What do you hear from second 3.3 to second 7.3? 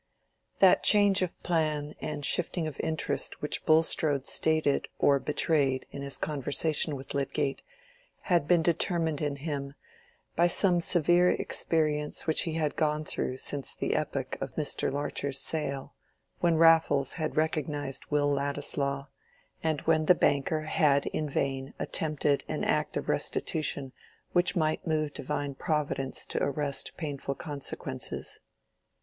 which Bulstrode stated or betrayed in his conversation with